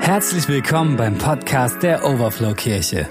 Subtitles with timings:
[0.00, 3.06] Herzlich willkommen beim Podcast der Overflow Kirche.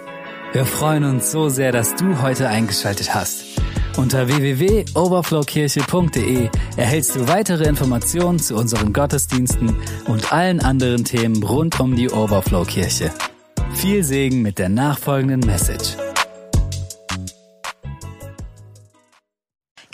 [0.53, 3.45] Wir freuen uns so sehr, dass du heute eingeschaltet hast.
[3.95, 9.75] Unter www.overflowkirche.de erhältst du weitere Informationen zu unseren Gottesdiensten
[10.07, 13.11] und allen anderen Themen rund um die Overflow Kirche.
[13.75, 15.95] Viel Segen mit der nachfolgenden Message.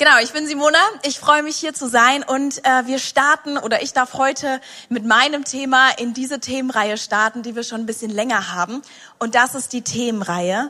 [0.06, 0.78] Genau, ich bin Simona.
[1.02, 5.04] Ich freue mich hier zu sein und äh, wir starten oder ich darf heute mit
[5.04, 8.84] meinem Thema in diese Themenreihe starten, die wir schon ein bisschen länger haben.
[9.18, 10.70] Und das ist die Themenreihe,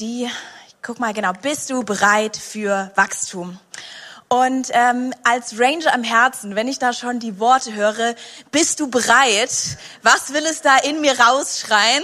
[0.00, 3.60] die, ich guck mal genau, bist du bereit für Wachstum?
[4.26, 8.16] Und ähm, als Ranger am Herzen, wenn ich da schon die Worte höre,
[8.50, 9.52] bist du bereit?
[10.02, 12.02] Was will es da in mir rausschreien?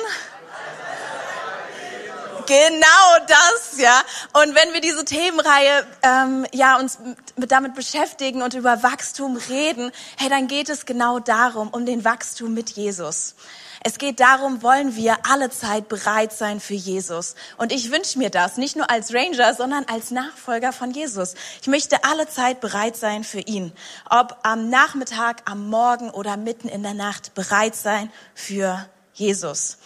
[2.46, 4.02] Genau das, ja.
[4.34, 6.98] Und wenn wir diese Themenreihe ähm, ja uns
[7.36, 12.04] mit, damit beschäftigen und über Wachstum reden, hey, dann geht es genau darum, um den
[12.04, 13.34] Wachstum mit Jesus.
[13.86, 17.34] Es geht darum, wollen wir alle Zeit bereit sein für Jesus.
[17.58, 21.34] Und ich wünsche mir das, nicht nur als Ranger, sondern als Nachfolger von Jesus.
[21.60, 23.72] Ich möchte alle Zeit bereit sein für ihn.
[24.08, 29.76] Ob am Nachmittag, am Morgen oder mitten in der Nacht bereit sein für Jesus.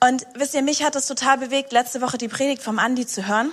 [0.00, 3.26] Und wisst ihr, mich hat es total bewegt, letzte Woche die Predigt vom Andi zu
[3.26, 3.50] hören,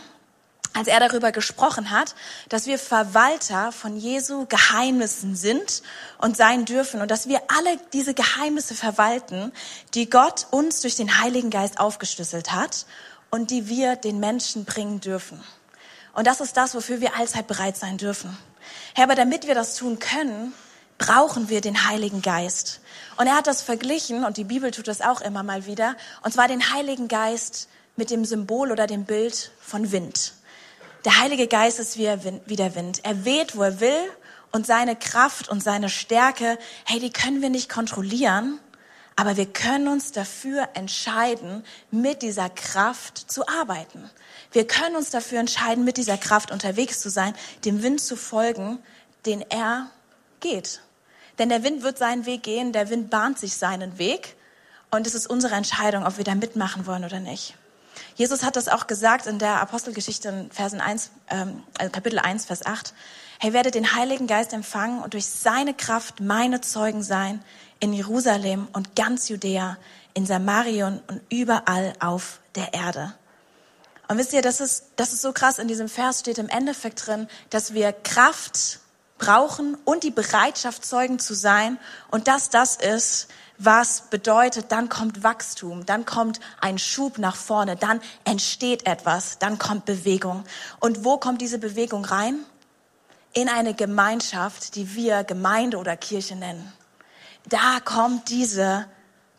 [0.74, 2.14] als er darüber gesprochen hat,
[2.50, 5.82] dass wir Verwalter von Jesu Geheimnissen sind
[6.20, 9.54] und sein dürfen und dass wir alle diese Geheimnisse verwalten,
[9.94, 12.86] die Gott uns durch den Heiligen Geist aufgeschlüsselt hat
[13.32, 15.42] und die wir den Menschen bringen dürfen.
[16.14, 18.38] Und das ist das, wofür wir allzeit bereit sein dürfen.
[18.94, 20.54] Herr, aber damit wir das tun können,
[20.98, 22.82] brauchen wir den Heiligen Geist.
[23.18, 26.34] Und er hat das verglichen, und die Bibel tut das auch immer mal wieder, und
[26.34, 30.34] zwar den Heiligen Geist mit dem Symbol oder dem Bild von Wind.
[31.06, 33.00] Der Heilige Geist ist wie der Wind.
[33.04, 34.12] Er weht, wo er will,
[34.52, 38.58] und seine Kraft und seine Stärke, hey, die können wir nicht kontrollieren,
[39.18, 44.10] aber wir können uns dafür entscheiden, mit dieser Kraft zu arbeiten.
[44.54, 47.34] Wir können uns dafür entscheiden, mit dieser Kraft unterwegs zu sein,
[47.66, 48.80] dem Wind zu folgen,
[49.26, 49.90] den er
[50.40, 50.82] geht.
[51.40, 54.36] Denn der Wind wird seinen Weg gehen, der Wind bahnt sich seinen Weg.
[54.92, 57.56] Und es ist unsere Entscheidung, ob wir da mitmachen wollen oder nicht.
[58.16, 62.46] Jesus hat das auch gesagt in der Apostelgeschichte in Versen 1, ähm, also Kapitel 1,
[62.46, 62.94] Vers 8.
[63.40, 67.44] Hey, werdet den Heiligen Geist empfangen und durch seine Kraft meine Zeugen sein
[67.80, 69.78] in Jerusalem und ganz Judäa,
[70.14, 73.14] in Samarion und überall auf der Erde.
[74.08, 75.60] Und wisst ihr, das ist, das ist so krass.
[75.60, 78.80] In diesem Vers steht im Endeffekt drin, dass wir Kraft
[79.18, 81.80] brauchen und die Bereitschaft, Zeugen zu sein.
[82.12, 83.28] Und dass das ist,
[83.58, 89.58] was bedeutet, dann kommt Wachstum, dann kommt ein Schub nach vorne, dann entsteht etwas, dann
[89.58, 90.44] kommt Bewegung.
[90.80, 92.40] Und wo kommt diese Bewegung rein?
[93.34, 96.72] In eine Gemeinschaft, die wir Gemeinde oder Kirche nennen.
[97.48, 98.88] Da kommt diese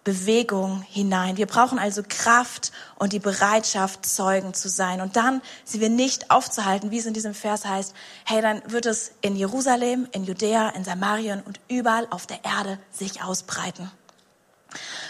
[0.07, 1.37] Bewegung hinein.
[1.37, 5.01] Wir brauchen also Kraft und die Bereitschaft, Zeugen zu sein.
[5.01, 7.93] Und dann sind wir nicht aufzuhalten, wie es in diesem Vers heißt,
[8.25, 12.79] hey, dann wird es in Jerusalem, in Judäa, in Samarien und überall auf der Erde
[12.93, 13.91] sich ausbreiten.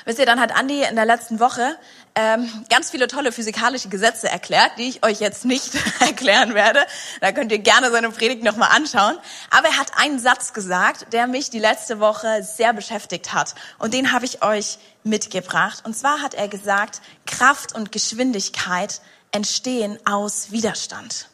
[0.06, 1.76] Wisst ihr, dann hat Andi in der letzten Woche
[2.16, 6.80] ähm, ganz viele tolle physikalische Gesetze erklärt, die ich euch jetzt nicht erklären werde.
[7.20, 9.18] Da könnt ihr gerne seine Predigt nochmal anschauen.
[9.50, 13.54] Aber er hat einen Satz gesagt, der mich die letzte Woche sehr beschäftigt hat.
[13.78, 15.84] Und den habe ich euch mitgebracht.
[15.84, 21.28] Und zwar hat er gesagt, Kraft und Geschwindigkeit entstehen aus Widerstand.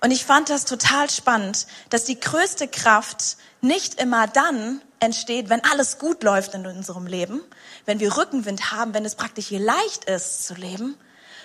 [0.00, 5.64] Und ich fand das total spannend, dass die größte Kraft nicht immer dann entsteht, wenn
[5.64, 7.40] alles gut läuft in unserem Leben,
[7.84, 10.96] wenn wir Rückenwind haben, wenn es praktisch hier leicht ist zu leben,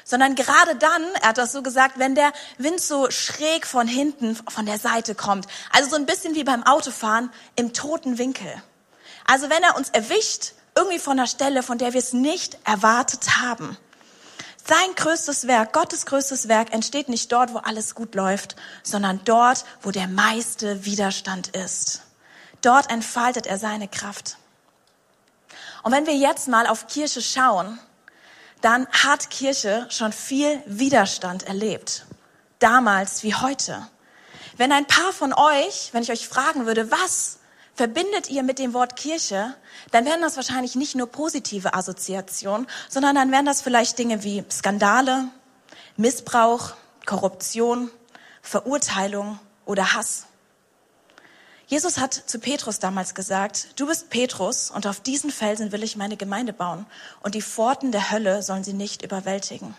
[0.03, 4.35] sondern gerade dann, er hat das so gesagt, wenn der Wind so schräg von hinten,
[4.35, 8.51] von der Seite kommt, also so ein bisschen wie beim Autofahren im toten Winkel.
[9.25, 13.41] Also wenn er uns erwischt, irgendwie von der Stelle, von der wir es nicht erwartet
[13.41, 13.77] haben.
[14.65, 19.65] Sein größtes Werk, Gottes größtes Werk entsteht nicht dort, wo alles gut läuft, sondern dort,
[19.81, 22.01] wo der meiste Widerstand ist.
[22.61, 24.37] Dort entfaltet er seine Kraft.
[25.83, 27.79] Und wenn wir jetzt mal auf Kirche schauen,
[28.61, 32.05] dann hat Kirche schon viel Widerstand erlebt.
[32.59, 33.87] Damals wie heute.
[34.57, 37.39] Wenn ein paar von euch, wenn ich euch fragen würde, was
[37.73, 39.55] verbindet ihr mit dem Wort Kirche,
[39.89, 44.43] dann wären das wahrscheinlich nicht nur positive Assoziationen, sondern dann wären das vielleicht Dinge wie
[44.51, 45.25] Skandale,
[45.97, 46.73] Missbrauch,
[47.07, 47.89] Korruption,
[48.43, 50.27] Verurteilung oder Hass.
[51.71, 55.95] Jesus hat zu Petrus damals gesagt, du bist Petrus und auf diesen Felsen will ich
[55.95, 56.85] meine Gemeinde bauen
[57.23, 59.73] und die Pforten der Hölle sollen sie nicht überwältigen.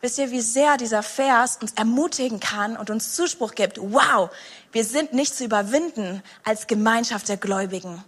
[0.00, 4.30] Wisst ihr, wie sehr dieser Vers uns ermutigen kann und uns Zuspruch gibt, wow,
[4.72, 8.02] wir sind nicht zu überwinden als Gemeinschaft der Gläubigen.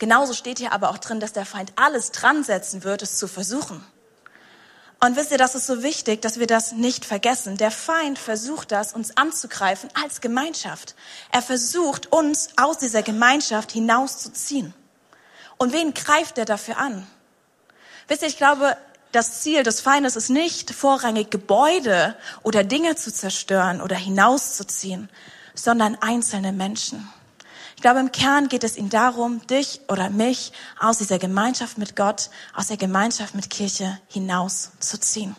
[0.00, 3.28] Genauso steht hier aber auch drin, dass der Feind alles dran setzen wird, es zu
[3.28, 3.86] versuchen.
[5.00, 7.56] Und wisst ihr, das ist so wichtig, dass wir das nicht vergessen.
[7.56, 10.96] Der Feind versucht das, uns anzugreifen als Gemeinschaft.
[11.30, 14.74] Er versucht, uns aus dieser Gemeinschaft hinauszuziehen.
[15.56, 17.06] Und wen greift er dafür an?
[18.08, 18.76] Wisst ihr, ich glaube,
[19.12, 25.08] das Ziel des Feindes ist nicht vorrangig Gebäude oder Dinge zu zerstören oder hinauszuziehen,
[25.54, 27.08] sondern einzelne Menschen.
[27.78, 31.94] Ich glaube, im Kern geht es ihm darum, dich oder mich aus dieser Gemeinschaft mit
[31.94, 35.36] Gott, aus der Gemeinschaft mit Kirche hinauszuziehen.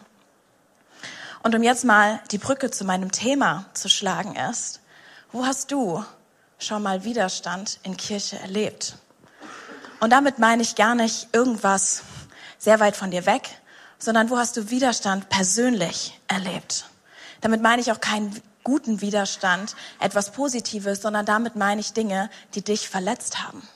[1.43, 4.79] Und um jetzt mal die Brücke zu meinem Thema zu schlagen ist,
[5.33, 6.05] wo hast du
[6.59, 8.95] schon mal Widerstand in Kirche erlebt?
[9.99, 12.03] Und damit meine ich gar nicht irgendwas
[12.57, 13.49] sehr weit von dir weg,
[13.97, 16.85] sondern wo hast du Widerstand persönlich erlebt?
[17.41, 22.61] Damit meine ich auch keinen guten Widerstand, etwas Positives, sondern damit meine ich Dinge, die
[22.61, 23.67] dich verletzt haben.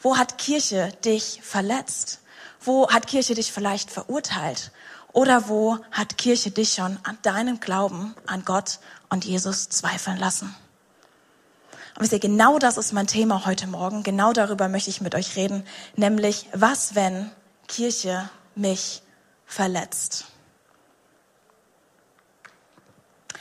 [0.00, 2.20] Wo hat Kirche dich verletzt?
[2.60, 4.70] Wo hat Kirche dich vielleicht verurteilt?
[5.12, 10.54] Oder wo hat Kirche dich schon an deinem Glauben an Gott und Jesus zweifeln lassen?
[11.96, 14.04] Und wisst ihr, genau das ist mein Thema heute Morgen.
[14.04, 15.64] Genau darüber möchte ich mit euch reden.
[15.96, 17.28] Nämlich, was, wenn
[17.66, 19.02] Kirche mich
[19.46, 20.26] verletzt?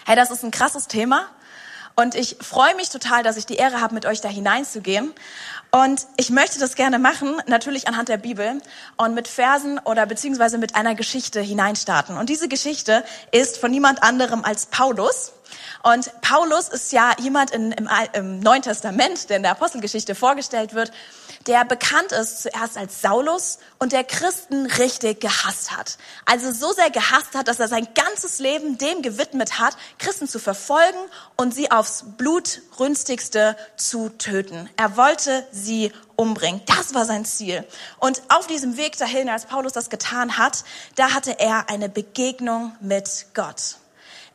[0.07, 1.27] Hey, das ist ein krasses Thema.
[1.97, 5.11] Und ich freue mich total, dass ich die Ehre habe, mit euch da hineinzugehen.
[5.69, 8.61] Und ich möchte das gerne machen, natürlich anhand der Bibel
[8.95, 12.17] und mit Versen oder beziehungsweise mit einer Geschichte hineinstarten.
[12.17, 15.33] Und diese Geschichte ist von niemand anderem als Paulus.
[15.83, 20.73] Und Paulus ist ja jemand in, im, im Neuen Testament, der in der Apostelgeschichte vorgestellt
[20.73, 20.93] wird,
[21.47, 25.97] der bekannt ist zuerst als Saulus und der Christen richtig gehasst hat.
[26.25, 30.39] Also so sehr gehasst hat, dass er sein ganzes Leben dem gewidmet hat, Christen zu
[30.39, 30.99] verfolgen
[31.37, 34.69] und sie aufs blutrünstigste zu töten.
[34.75, 36.61] Er wollte sie umbringen.
[36.65, 37.65] Das war sein Ziel.
[37.99, 40.63] Und auf diesem Weg dahin, als Paulus das getan hat,
[40.95, 43.77] da hatte er eine Begegnung mit Gott.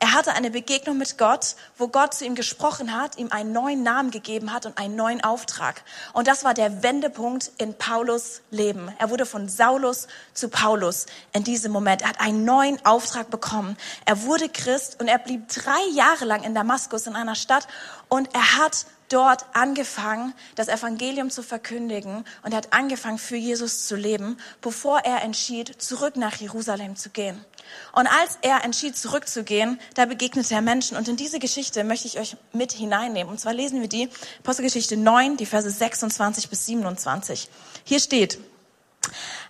[0.02, 3.84] Er hatte eine Begegnung mit Gott, wo Gott zu ihm gesprochen hat, ihm einen neuen
[3.84, 5.84] Namen gegeben hat und einen neuen Auftrag.
[6.12, 8.92] Und das war der Wendepunkt in Paulus Leben.
[8.98, 12.02] Er wurde von Saulus zu Paulus in diesem Moment.
[12.02, 13.76] Er hat einen neuen Auftrag bekommen.
[14.04, 17.68] Er wurde Christ und er blieb drei Jahre lang in Damaskus in einer Stadt
[18.08, 23.86] und er hat dort angefangen, das Evangelium zu verkündigen und er hat angefangen, für Jesus
[23.86, 27.44] zu leben, bevor er entschied, zurück nach Jerusalem zu gehen.
[27.92, 30.96] Und als er entschied, zurückzugehen, da begegnete er Menschen.
[30.96, 33.30] Und in diese Geschichte möchte ich euch mit hineinnehmen.
[33.30, 34.08] Und zwar lesen wir die
[34.40, 37.48] Apostelgeschichte 9, die Verse 26 bis 27.
[37.84, 38.38] Hier steht,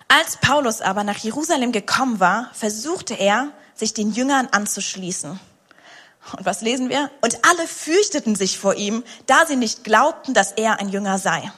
[0.07, 5.39] als Paulus aber nach Jerusalem gekommen war, versuchte er, sich den Jüngern anzuschließen.
[6.37, 7.09] Und was lesen wir?
[7.21, 11.51] Und alle fürchteten sich vor ihm, da sie nicht glaubten, dass er ein Jünger sei.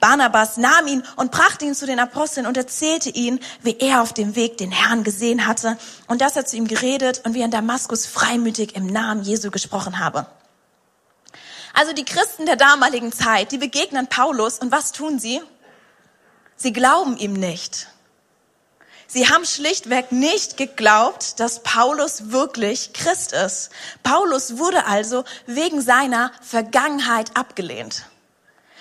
[0.00, 4.12] Barnabas nahm ihn und brachte ihn zu den Aposteln und erzählte ihnen, wie er auf
[4.12, 7.46] dem Weg den Herrn gesehen hatte und dass er zu ihm geredet und wie er
[7.46, 10.26] in Damaskus freimütig im Namen Jesu gesprochen habe.
[11.74, 15.40] Also die Christen der damaligen Zeit, die begegnen Paulus und was tun sie?
[16.56, 17.88] Sie glauben ihm nicht.
[19.10, 23.70] Sie haben schlichtweg nicht geglaubt, dass Paulus wirklich Christ ist.
[24.02, 28.02] Paulus wurde also wegen seiner Vergangenheit abgelehnt.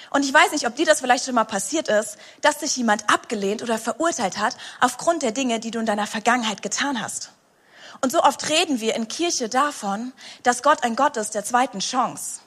[0.10, 3.10] Und ich weiß nicht, ob dir das vielleicht schon mal passiert ist, dass dich jemand
[3.10, 7.32] abgelehnt oder verurteilt hat aufgrund der Dinge, die du in deiner Vergangenheit getan hast.
[8.02, 11.80] Und so oft reden wir in Kirche davon, dass Gott ein Gott ist der zweiten
[11.80, 12.42] Chance.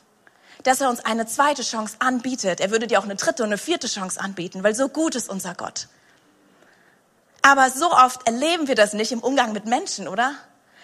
[0.62, 2.60] Dass er uns eine zweite Chance anbietet.
[2.60, 5.28] Er würde dir auch eine dritte und eine vierte Chance anbieten, weil so gut ist
[5.28, 5.88] unser Gott.
[7.42, 10.34] Aber so oft erleben wir das nicht im Umgang mit Menschen, oder?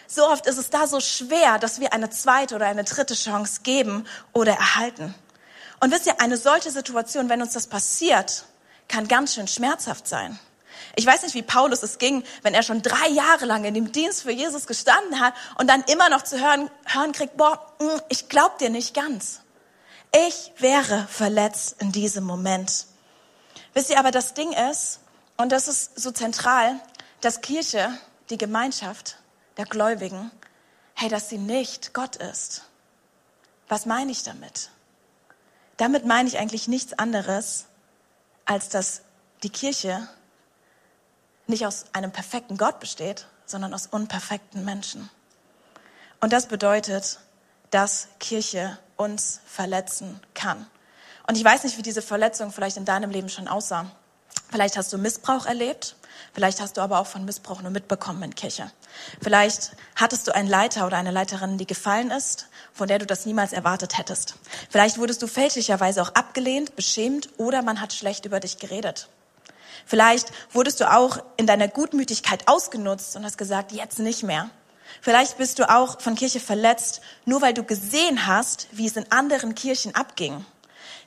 [0.08, 3.60] So oft ist es da so schwer, dass wir eine zweite oder eine dritte Chance
[3.62, 5.14] geben oder erhalten.
[5.80, 8.44] Und wisst ihr, eine solche Situation, wenn uns das passiert,
[8.88, 10.38] kann ganz schön schmerzhaft sein.
[10.94, 13.92] Ich weiß nicht, wie Paulus es ging, wenn er schon drei Jahre lang in dem
[13.92, 18.00] Dienst für Jesus gestanden hat und dann immer noch zu hören, hören kriegt, boah, mm,
[18.08, 19.40] ich glaub dir nicht ganz.
[20.12, 22.86] Ich wäre verletzt in diesem Moment.
[23.74, 25.00] Wisst ihr, aber das Ding ist,
[25.36, 26.80] und das ist so zentral,
[27.20, 27.90] dass Kirche,
[28.30, 29.18] die Gemeinschaft
[29.58, 30.30] der Gläubigen,
[30.94, 32.62] hey, dass sie nicht Gott ist.
[33.68, 34.70] Was meine ich damit?
[35.76, 37.66] Damit meine ich eigentlich nichts anderes,
[38.44, 39.02] als dass
[39.42, 40.08] die Kirche
[41.46, 45.10] nicht aus einem perfekten Gott besteht, sondern aus unperfekten Menschen.
[46.20, 47.20] Und das bedeutet,
[47.70, 50.66] dass Kirche uns verletzen kann.
[51.26, 53.90] Und ich weiß nicht, wie diese Verletzung vielleicht in deinem Leben schon aussah.
[54.50, 55.96] Vielleicht hast du Missbrauch erlebt.
[56.32, 58.70] Vielleicht hast du aber auch von Missbrauch nur mitbekommen in Kirche.
[59.22, 63.26] Vielleicht hattest du einen Leiter oder eine Leiterin, die gefallen ist, von der du das
[63.26, 64.36] niemals erwartet hättest.
[64.70, 69.08] Vielleicht wurdest du fälschlicherweise auch abgelehnt, beschämt oder man hat schlecht über dich geredet.
[69.84, 74.50] Vielleicht wurdest du auch in deiner Gutmütigkeit ausgenutzt und hast gesagt, jetzt nicht mehr.
[75.00, 79.10] Vielleicht bist du auch von Kirche verletzt, nur weil du gesehen hast, wie es in
[79.10, 80.44] anderen Kirchen abging.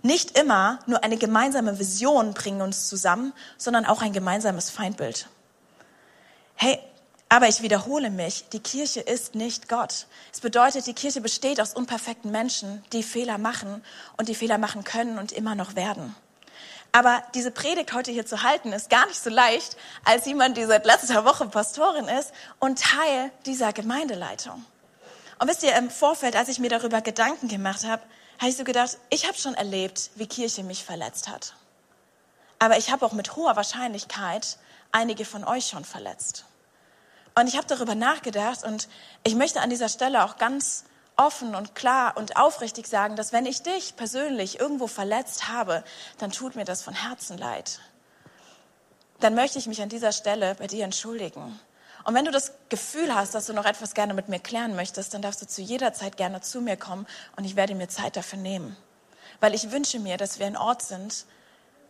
[0.01, 5.27] Nicht immer nur eine gemeinsame Vision bringen uns zusammen, sondern auch ein gemeinsames Feindbild.
[6.55, 6.79] Hey,
[7.29, 10.07] aber ich wiederhole mich, die Kirche ist nicht Gott.
[10.33, 13.83] Es bedeutet, die Kirche besteht aus unperfekten Menschen, die Fehler machen
[14.17, 16.15] und die Fehler machen können und immer noch werden.
[16.91, 20.65] Aber diese Predigt heute hier zu halten, ist gar nicht so leicht, als jemand, die
[20.65, 24.65] seit letzter Woche Pastorin ist und Teil dieser Gemeindeleitung.
[25.37, 28.01] Und wisst ihr, im Vorfeld, als ich mir darüber Gedanken gemacht habe,
[28.39, 31.53] habe ich so gedacht, ich habe schon erlebt, wie Kirche mich verletzt hat.
[32.57, 34.57] Aber ich habe auch mit hoher Wahrscheinlichkeit
[34.91, 36.45] einige von euch schon verletzt.
[37.35, 38.87] Und ich habe darüber nachgedacht und
[39.23, 43.45] ich möchte an dieser Stelle auch ganz offen und klar und aufrichtig sagen, dass wenn
[43.45, 45.83] ich dich persönlich irgendwo verletzt habe,
[46.17, 47.79] dann tut mir das von Herzen leid.
[49.19, 51.59] Dann möchte ich mich an dieser Stelle bei dir entschuldigen.
[52.09, 55.13] Und wenn du das Gefühl hast, dass du noch etwas gerne mit mir klären möchtest,
[55.13, 58.17] dann darfst du zu jeder Zeit gerne zu mir kommen und ich werde mir Zeit
[58.17, 58.75] dafür nehmen.
[59.41, 61.27] Weil ich wünsche mir, dass wir ein Ort sind,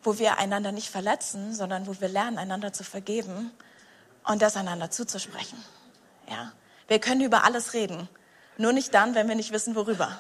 [0.03, 3.51] wo wir einander nicht verletzen, sondern wo wir lernen, einander zu vergeben
[4.25, 5.63] und das einander zuzusprechen.
[6.29, 6.51] Ja.
[6.89, 8.09] Wir können über alles reden,
[8.57, 10.19] nur nicht dann, wenn wir nicht wissen, worüber.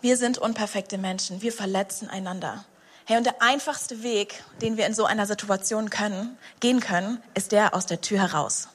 [0.00, 2.64] Wir sind unperfekte Menschen, wir verletzen einander.
[3.06, 7.52] Hey, und der einfachste Weg, den wir in so einer Situation können, gehen können, ist
[7.52, 8.68] der aus der Tür heraus.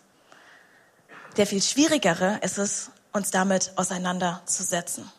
[1.38, 5.12] Der viel schwierigere ist es, uns damit auseinanderzusetzen.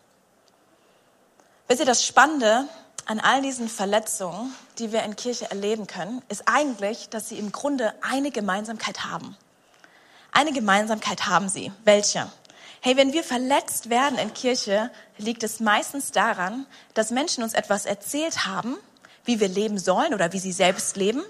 [1.67, 2.69] Wisst ihr, das Spannende
[3.07, 7.51] an all diesen Verletzungen, die wir in Kirche erleben können, ist eigentlich, dass sie im
[7.51, 9.37] Grunde eine Gemeinsamkeit haben.
[10.31, 11.73] Eine Gemeinsamkeit haben sie.
[11.85, 12.31] Welche?
[12.81, 17.87] Hey, wenn wir verletzt werden in Kirche, liegt es meistens daran, dass Menschen uns etwas
[17.87, 18.77] erzählt haben,
[19.25, 21.23] wie wir leben sollen oder wie sie selbst leben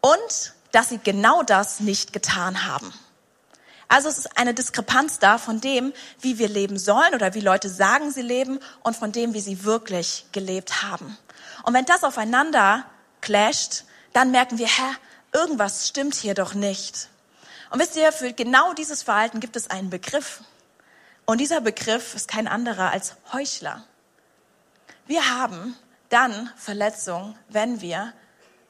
[0.00, 2.92] und dass sie genau das nicht getan haben.
[3.88, 7.70] Also es ist eine Diskrepanz da von dem, wie wir leben sollen oder wie Leute
[7.70, 11.16] sagen, sie leben und von dem, wie sie wirklich gelebt haben.
[11.62, 12.84] Und wenn das aufeinander
[13.22, 14.96] clasht, dann merken wir, hä,
[15.32, 17.08] irgendwas stimmt hier doch nicht.
[17.70, 20.42] Und wisst ihr, für genau dieses Verhalten gibt es einen Begriff.
[21.24, 23.84] Und dieser Begriff ist kein anderer als Heuchler.
[25.06, 25.76] Wir haben
[26.08, 28.12] dann Verletzung, wenn wir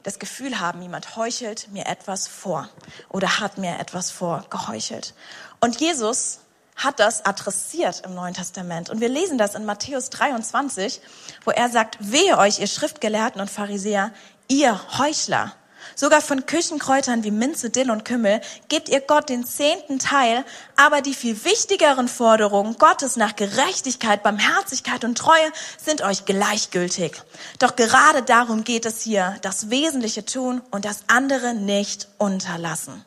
[0.02, 2.68] das Gefühl haben, jemand heuchelt mir etwas vor
[3.09, 5.14] oder hat mir etwas vorgeheuchelt.
[5.61, 6.40] Und Jesus
[6.76, 8.88] hat das adressiert im Neuen Testament.
[8.88, 11.00] Und wir lesen das in Matthäus 23,
[11.45, 14.12] wo er sagt, wehe euch, ihr Schriftgelehrten und Pharisäer,
[14.47, 15.54] ihr Heuchler.
[15.95, 20.45] Sogar von Küchenkräutern wie Minze, Dill und Kümmel gebt ihr Gott den zehnten Teil,
[20.76, 25.52] aber die viel wichtigeren Forderungen Gottes nach Gerechtigkeit, Barmherzigkeit und Treue
[25.83, 27.23] sind euch gleichgültig.
[27.59, 33.04] Doch gerade darum geht es hier, das Wesentliche tun und das andere nicht unterlassen.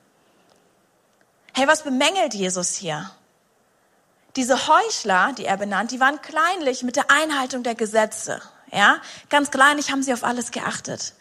[1.54, 3.12] Hey, was bemängelt Jesus hier?
[4.38, 8.42] Diese Heuchler, die er benannt, die waren kleinlich mit der Einhaltung der Gesetze.
[8.72, 11.14] Ja, ganz kleinlich haben sie auf alles geachtet.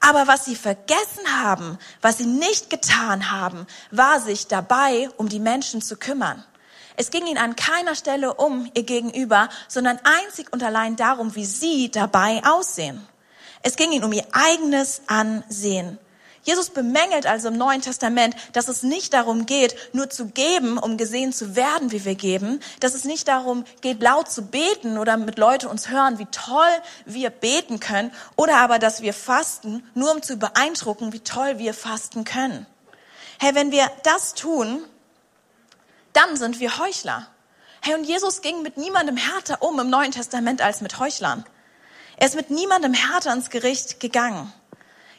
[0.00, 5.40] Aber was sie vergessen haben, was sie nicht getan haben, war sich dabei um die
[5.40, 6.44] Menschen zu kümmern.
[6.96, 11.44] Es ging ihnen an keiner Stelle um ihr Gegenüber, sondern einzig und allein darum, wie
[11.44, 13.06] sie dabei aussehen.
[13.62, 15.98] Es ging ihnen um ihr eigenes Ansehen.
[16.46, 20.96] Jesus bemängelt also im Neuen Testament, dass es nicht darum geht, nur zu geben, um
[20.96, 25.16] gesehen zu werden, wie wir geben, dass es nicht darum geht, laut zu beten oder
[25.16, 26.70] mit Leute uns hören, wie toll
[27.04, 31.74] wir beten können, oder aber, dass wir fasten, nur um zu beeindrucken, wie toll wir
[31.74, 32.64] fasten können.
[33.40, 34.84] Hey, wenn wir das tun,
[36.12, 37.26] dann sind wir Heuchler.
[37.80, 41.44] Hey, und Jesus ging mit niemandem härter um im Neuen Testament als mit Heuchlern.
[42.18, 44.52] Er ist mit niemandem härter ins Gericht gegangen.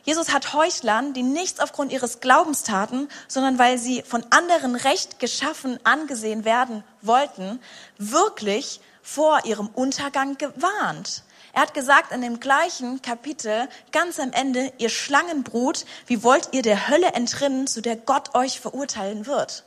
[0.07, 5.19] Jesus hat Heuchlern, die nichts aufgrund ihres Glaubens taten, sondern weil sie von anderen recht
[5.19, 7.59] geschaffen angesehen werden wollten,
[7.97, 11.23] wirklich vor ihrem Untergang gewarnt.
[11.51, 16.61] Er hat gesagt in dem gleichen Kapitel, ganz am Ende, ihr Schlangenbrut, wie wollt ihr
[16.61, 19.65] der Hölle entrinnen, zu der Gott euch verurteilen wird?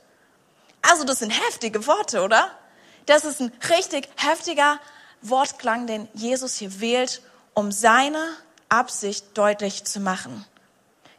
[0.81, 2.51] Also das sind heftige Worte, oder?
[3.05, 4.81] Das ist ein richtig heftiger
[5.21, 7.21] Wortklang, den Jesus hier wählt,
[7.53, 8.25] um seine
[8.71, 10.45] Absicht deutlich zu machen.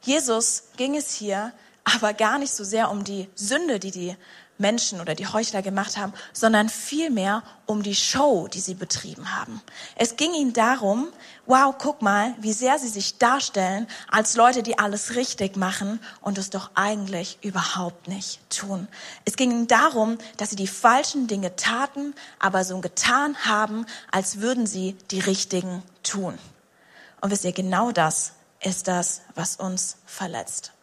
[0.01, 1.53] Jesus ging es hier
[1.83, 4.15] aber gar nicht so sehr um die Sünde, die die
[4.61, 9.61] Menschen oder die Heuchler gemacht haben, sondern vielmehr um die Show, die sie betrieben haben.
[9.95, 11.07] Es ging ihnen darum,
[11.47, 16.37] wow, guck mal, wie sehr sie sich darstellen als Leute, die alles richtig machen und
[16.37, 18.87] es doch eigentlich überhaupt nicht tun.
[19.25, 24.39] Es ging ihnen darum, dass sie die falschen Dinge taten, aber so getan haben, als
[24.39, 26.37] würden sie die richtigen tun.
[27.21, 30.73] Und wisst ihr, genau das ist das, was uns verletzt.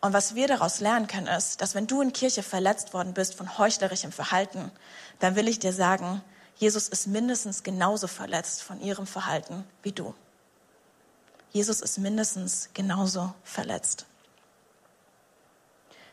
[0.00, 3.34] Und was wir daraus lernen können, ist, dass wenn du in Kirche verletzt worden bist
[3.34, 4.72] von heuchlerischem Verhalten,
[5.20, 6.22] dann will ich dir sagen,
[6.56, 10.14] Jesus ist mindestens genauso verletzt von ihrem Verhalten wie du.
[11.52, 14.06] Jesus ist mindestens genauso verletzt.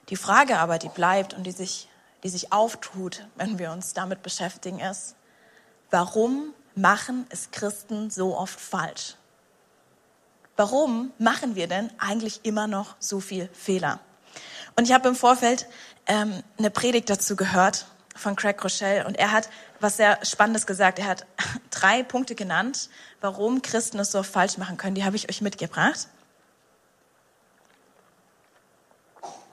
[0.09, 1.87] Die Frage aber, die bleibt und die sich,
[2.23, 5.15] die sich auftut, wenn wir uns damit beschäftigen, ist,
[5.91, 9.15] warum machen es Christen so oft falsch?
[10.59, 14.01] Warum machen wir denn eigentlich immer noch so viel Fehler?
[14.75, 15.67] Und ich habe im Vorfeld
[16.05, 19.49] ähm, eine Predigt dazu gehört von Craig Rochelle und er hat
[19.79, 20.99] was sehr Spannendes gesagt.
[20.99, 21.25] Er hat
[21.71, 22.89] drei Punkte genannt,
[23.21, 24.95] warum Christen es so falsch machen können.
[24.95, 26.09] Die habe ich euch mitgebracht.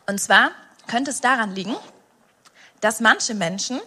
[0.09, 0.51] Und zwar
[0.89, 1.77] könnte es daran liegen,
[2.81, 3.81] dass manche Menschen,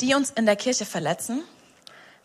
[0.00, 1.44] die uns in der Kirche verletzen,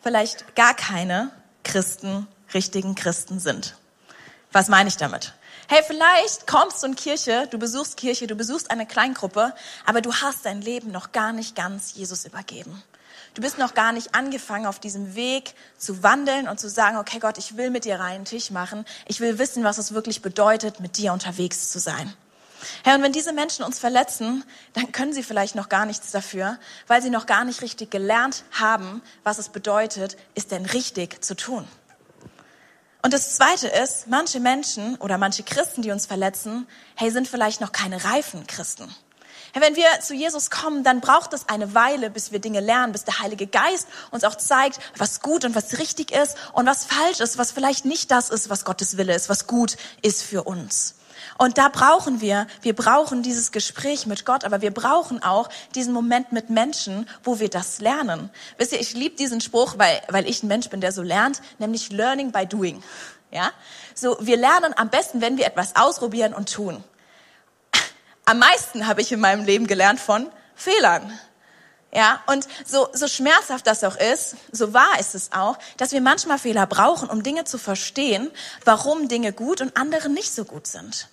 [0.01, 1.31] vielleicht gar keine
[1.65, 3.75] Christen, richtigen Christen sind.
[4.57, 5.33] Was meine ich damit?
[5.67, 9.53] Hey, vielleicht kommst du in Kirche, du besuchst Kirche, du besuchst eine Kleingruppe,
[9.85, 12.81] aber du hast dein Leben noch gar nicht ganz Jesus übergeben.
[13.35, 17.19] Du bist noch gar nicht angefangen, auf diesem Weg zu wandeln und zu sagen, okay
[17.19, 18.83] Gott, ich will mit dir reinen Tisch machen.
[19.05, 22.11] Ich will wissen, was es wirklich bedeutet, mit dir unterwegs zu sein.
[22.83, 26.57] Herr, und wenn diese Menschen uns verletzen, dann können sie vielleicht noch gar nichts dafür,
[26.87, 31.35] weil sie noch gar nicht richtig gelernt haben, was es bedeutet, ist denn richtig zu
[31.35, 31.67] tun.
[33.01, 37.61] Und das Zweite ist, manche Menschen oder manche Christen, die uns verletzen, hey, sind vielleicht
[37.61, 38.93] noch keine reifen Christen.
[39.53, 42.91] Hey, wenn wir zu Jesus kommen, dann braucht es eine Weile, bis wir Dinge lernen,
[42.91, 46.85] bis der Heilige Geist uns auch zeigt, was gut und was richtig ist und was
[46.85, 50.43] falsch ist, was vielleicht nicht das ist, was Gottes Wille ist, was gut ist für
[50.43, 50.96] uns.
[51.37, 55.93] Und da brauchen wir, wir brauchen dieses Gespräch mit Gott, aber wir brauchen auch diesen
[55.93, 58.29] Moment mit Menschen, wo wir das lernen.
[58.57, 61.41] Wisst ihr, ich liebe diesen Spruch, weil, weil ich ein Mensch bin, der so lernt,
[61.59, 62.81] nämlich learning by doing.
[63.31, 63.51] Ja?
[63.93, 66.83] So, wir lernen am besten, wenn wir etwas ausprobieren und tun.
[68.25, 71.17] Am meisten habe ich in meinem Leben gelernt von Fehlern.
[71.93, 76.01] Ja, und so, so schmerzhaft das auch ist, so wahr ist es auch, dass wir
[76.01, 78.29] manchmal Fehler brauchen, um Dinge zu verstehen,
[78.65, 81.07] warum Dinge gut und andere nicht so gut sind.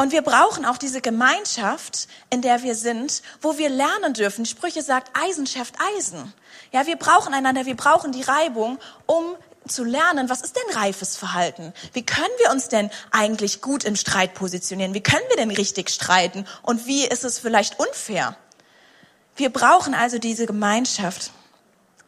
[0.00, 4.44] Und wir brauchen auch diese Gemeinschaft, in der wir sind, wo wir lernen dürfen.
[4.44, 6.32] Die Sprüche sagt, Eisen schärft Eisen.
[6.70, 11.16] Ja, wir brauchen einander, wir brauchen die Reibung, um zu lernen, was ist denn reifes
[11.16, 11.74] Verhalten?
[11.92, 14.94] Wie können wir uns denn eigentlich gut im Streit positionieren?
[14.94, 16.46] Wie können wir denn richtig streiten?
[16.62, 18.36] Und wie ist es vielleicht unfair?
[19.34, 21.32] Wir brauchen also diese Gemeinschaft.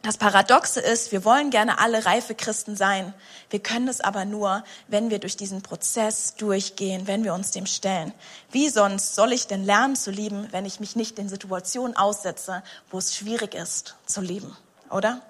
[0.03, 3.13] Das Paradoxe ist, wir wollen gerne alle reife Christen sein.
[3.51, 7.67] Wir können es aber nur, wenn wir durch diesen Prozess durchgehen, wenn wir uns dem
[7.67, 8.11] stellen.
[8.49, 12.63] Wie sonst soll ich denn lernen zu lieben, wenn ich mich nicht in Situationen aussetze,
[12.89, 14.57] wo es schwierig ist zu lieben,
[14.89, 15.21] oder?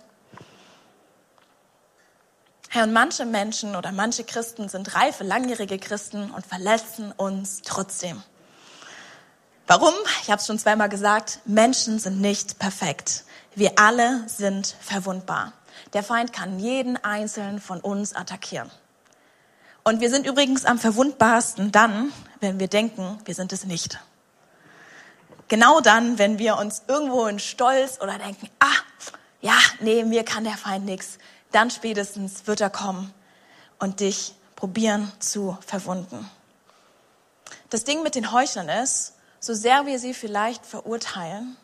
[2.70, 8.24] Herr, und manche Menschen oder manche Christen sind reife, langjährige Christen und verletzen uns trotzdem.
[9.68, 9.94] Warum?
[10.22, 13.26] Ich habe es schon zweimal gesagt, Menschen sind nicht perfekt.
[13.56, 15.54] Wir alle sind verwundbar.
[15.94, 18.72] Der Feind kann jeden einzelnen von uns attackieren.
[19.84, 24.00] Und wir sind übrigens am verwundbarsten dann, wenn wir denken, wir sind es nicht.
[25.48, 28.68] Genau dann, wenn wir uns irgendwo in Stolz oder denken, ah,
[29.42, 31.18] ja, nee, mir kann der Feind nichts,
[31.52, 33.14] dann spätestens wird er kommen
[33.80, 36.30] und dich probieren zu verwunden.
[37.70, 41.58] Das Ding mit den Heuchlern ist, so sehr wir sie vielleicht verurteilen,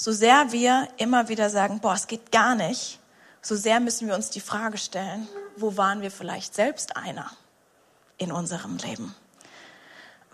[0.00, 2.98] so sehr wir immer wieder sagen, boah, es geht gar nicht,
[3.42, 7.30] so sehr müssen wir uns die Frage stellen, wo waren wir vielleicht selbst einer
[8.16, 9.14] in unserem Leben?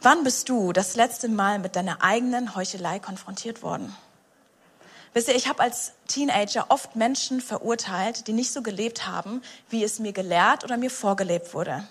[0.01, 3.93] Wann bist du das letzte Mal mit deiner eigenen Heuchelei konfrontiert worden?
[5.15, 9.83] Wisst ihr, ich habe als Teenager oft Menschen verurteilt, die nicht so gelebt haben, wie
[9.83, 11.83] es mir gelehrt oder mir vorgelebt wurde.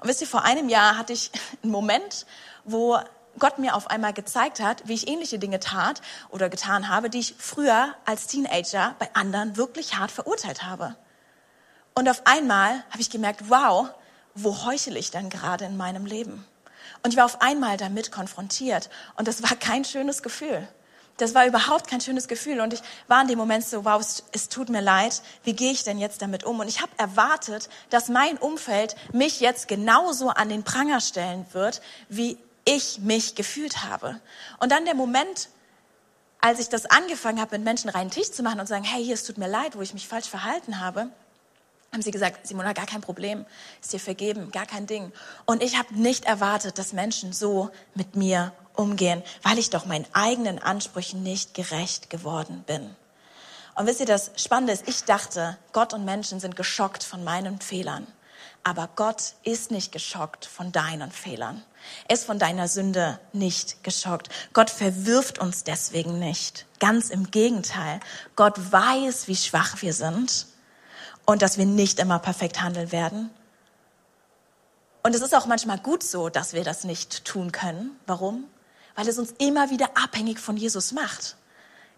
[0.00, 2.26] Und wisst ihr, vor einem Jahr hatte ich einen Moment,
[2.64, 3.00] wo
[3.38, 7.20] Gott mir auf einmal gezeigt hat, wie ich ähnliche Dinge tat oder getan habe, die
[7.20, 10.96] ich früher als Teenager bei anderen wirklich hart verurteilt habe.
[11.94, 13.88] Und auf einmal habe ich gemerkt, wow,
[14.34, 16.44] wo heuchle ich denn gerade in meinem Leben?
[17.02, 18.90] Und ich war auf einmal damit konfrontiert.
[19.16, 20.66] Und das war kein schönes Gefühl.
[21.16, 22.60] Das war überhaupt kein schönes Gefühl.
[22.60, 25.20] Und ich war in dem Moment so, wow, es, es tut mir leid.
[25.44, 26.60] Wie gehe ich denn jetzt damit um?
[26.60, 31.82] Und ich habe erwartet, dass mein Umfeld mich jetzt genauso an den Pranger stellen wird,
[32.08, 32.38] wie
[32.70, 34.20] ich mich gefühlt habe.
[34.60, 35.48] Und dann der Moment,
[36.40, 39.04] als ich das angefangen habe, mit Menschen reinen Tisch zu machen und zu sagen, hey,
[39.04, 41.08] hier, es tut mir leid, wo ich mich falsch verhalten habe,
[41.92, 43.44] haben sie gesagt, Simona, gar kein Problem,
[43.80, 45.10] ist dir vergeben, gar kein Ding.
[45.44, 50.06] Und ich habe nicht erwartet, dass Menschen so mit mir umgehen, weil ich doch meinen
[50.12, 52.94] eigenen Ansprüchen nicht gerecht geworden bin.
[53.74, 57.60] Und wisst ihr, das Spannende ist, ich dachte, Gott und Menschen sind geschockt von meinen
[57.60, 58.06] Fehlern.
[58.62, 61.62] Aber Gott ist nicht geschockt von deinen Fehlern.
[62.08, 64.28] Er ist von deiner Sünde nicht geschockt.
[64.52, 66.66] Gott verwirft uns deswegen nicht.
[66.78, 68.00] Ganz im Gegenteil.
[68.36, 70.46] Gott weiß, wie schwach wir sind
[71.24, 73.30] und dass wir nicht immer perfekt handeln werden.
[75.02, 77.98] Und es ist auch manchmal gut so, dass wir das nicht tun können.
[78.06, 78.44] Warum?
[78.94, 81.36] Weil es uns immer wieder abhängig von Jesus macht.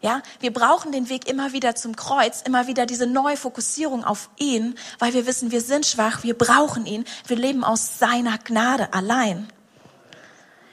[0.03, 4.31] Ja, wir brauchen den Weg immer wieder zum Kreuz, immer wieder diese neue Fokussierung auf
[4.37, 8.93] ihn, weil wir wissen, wir sind schwach, wir brauchen ihn, wir leben aus seiner Gnade
[8.93, 9.47] allein.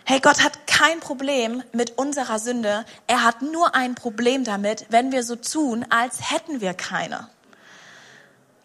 [0.03, 2.83] Hey, Gott hat kein Problem mit unserer Sünde.
[3.05, 7.29] Er hat nur ein Problem damit, wenn wir so tun, als hätten wir keine.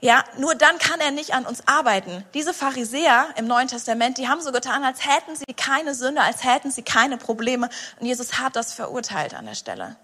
[0.00, 2.24] Ja, nur dann kann er nicht an uns arbeiten.
[2.32, 6.42] Diese Pharisäer im Neuen Testament, die haben so getan, als hätten sie keine Sünde, als
[6.42, 7.68] hätten sie keine Probleme.
[8.00, 9.96] Und Jesus hat das verurteilt an der Stelle.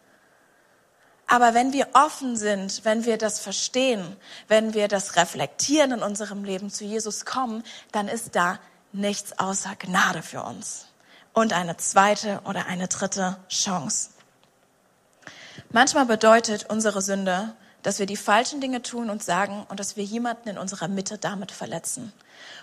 [1.33, 4.17] Aber wenn wir offen sind, wenn wir das verstehen,
[4.49, 7.63] wenn wir das reflektieren in unserem Leben, zu Jesus kommen,
[7.93, 8.59] dann ist da
[8.93, 10.87] nichts außer Gnade für uns.
[11.33, 14.11] Und eine zweite oder eine dritte Chance.
[15.71, 20.03] Manchmal bedeutet unsere Sünde, dass wir die falschen Dinge tun und sagen und dass wir
[20.03, 22.13] jemanden in unserer Mitte damit verletzen.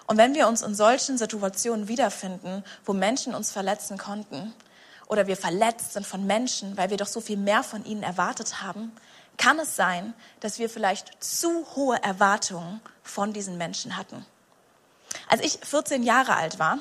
[0.07, 4.53] Und wenn wir uns in solchen Situationen wiederfinden, wo Menschen uns verletzen konnten,
[5.07, 8.61] oder wir verletzt sind von Menschen, weil wir doch so viel mehr von ihnen erwartet
[8.61, 8.91] haben,
[9.37, 14.25] kann es sein, dass wir vielleicht zu hohe Erwartungen von diesen Menschen hatten.
[15.27, 16.79] Als ich 14 Jahre alt war,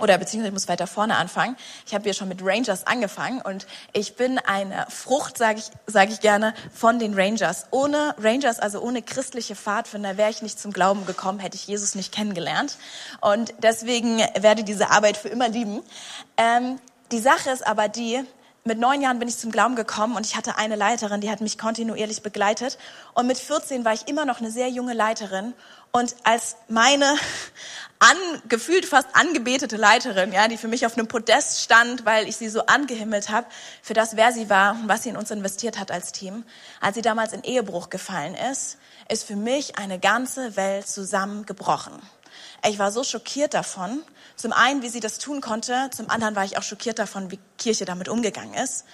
[0.00, 1.54] oder beziehungsweise ich muss weiter vorne anfangen.
[1.86, 6.08] Ich habe hier schon mit Rangers angefangen und ich bin eine Frucht, sage ich, sag
[6.10, 7.66] ich gerne, von den Rangers.
[7.70, 11.94] Ohne Rangers, also ohne christliche Pfadfinder, wäre ich nicht zum Glauben gekommen, hätte ich Jesus
[11.94, 12.78] nicht kennengelernt.
[13.20, 15.82] Und deswegen werde ich diese Arbeit für immer lieben.
[16.38, 16.78] Ähm,
[17.12, 18.24] die Sache ist aber die,
[18.64, 21.40] mit neun Jahren bin ich zum Glauben gekommen und ich hatte eine Leiterin, die hat
[21.40, 22.78] mich kontinuierlich begleitet.
[23.12, 25.52] Und mit 14 war ich immer noch eine sehr junge Leiterin.
[25.90, 27.16] Und als meine
[27.98, 32.48] angefühlt fast angebetete Leiterin, ja, die für mich auf einem Podest stand, weil ich sie
[32.48, 33.48] so angehimmelt habe,
[33.82, 36.44] für das, wer sie war und was sie in uns investiert hat als Team,
[36.80, 42.00] als sie damals in Ehebruch gefallen ist, ist für mich eine ganze Welt zusammengebrochen.
[42.64, 44.02] Ich war so schockiert davon.
[44.36, 45.90] Zum einen, wie sie das tun konnte.
[45.94, 48.84] Zum anderen war ich auch schockiert davon, wie Kirche damit umgegangen ist.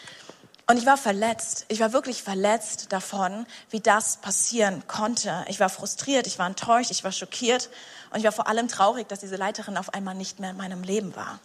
[0.71, 1.65] Und ich war verletzt.
[1.69, 5.45] Ich war wirklich verletzt davon, wie das passieren konnte.
[5.49, 7.71] Ich war frustriert, ich war enttäuscht, ich war schockiert.
[8.11, 10.83] Und ich war vor allem traurig, dass diese Leiterin auf einmal nicht mehr in meinem
[10.83, 11.39] Leben war.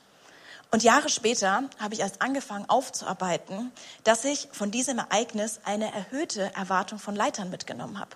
[0.71, 3.71] Und Jahre später habe ich erst angefangen aufzuarbeiten,
[4.03, 8.15] dass ich von diesem Ereignis eine erhöhte Erwartung von Leitern mitgenommen habe.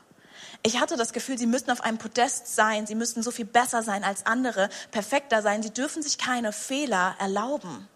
[0.63, 3.83] Ich hatte das Gefühl, sie müssten auf einem Podest sein, sie müssten so viel besser
[3.83, 7.87] sein als andere, perfekter sein, sie dürfen sich keine Fehler erlauben.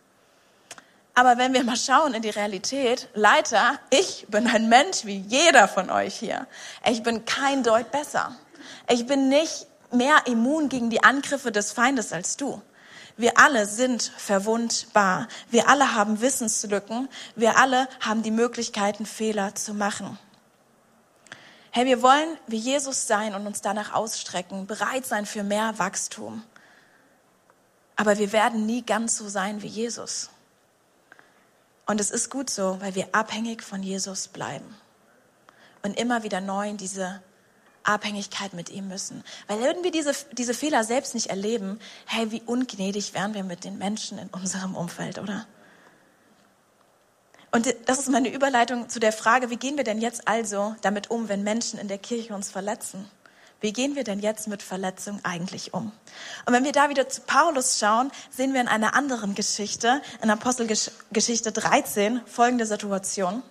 [1.13, 5.67] Aber wenn wir mal schauen in die Realität, Leiter, ich bin ein Mensch wie jeder
[5.67, 6.47] von euch hier.
[6.89, 8.35] Ich bin kein Deut besser.
[8.87, 12.61] Ich bin nicht mehr immun gegen die Angriffe des Feindes als du.
[13.17, 15.27] Wir alle sind verwundbar.
[15.49, 17.09] Wir alle haben Wissenslücken.
[17.35, 20.17] Wir alle haben die Möglichkeiten, Fehler zu machen.
[21.73, 26.43] Hey, wir wollen wie Jesus sein und uns danach ausstrecken, bereit sein für mehr Wachstum.
[27.95, 30.29] Aber wir werden nie ganz so sein wie Jesus.
[31.85, 34.75] Und es ist gut so, weil wir abhängig von Jesus bleiben
[35.81, 37.21] und immer wieder neu in diese
[37.83, 39.23] Abhängigkeit mit ihm müssen.
[39.47, 43.63] Weil würden wir diese, diese Fehler selbst nicht erleben, hey, wie ungnädig wären wir mit
[43.63, 45.47] den Menschen in unserem Umfeld, oder?
[47.51, 51.11] Und das ist meine Überleitung zu der Frage, wie gehen wir denn jetzt also damit
[51.11, 53.09] um, wenn Menschen in der Kirche uns verletzen?
[53.59, 55.91] Wie gehen wir denn jetzt mit Verletzung eigentlich um?
[56.45, 60.31] Und wenn wir da wieder zu Paulus schauen, sehen wir in einer anderen Geschichte, in
[60.31, 63.43] Apostelgeschichte 13, folgende Situation.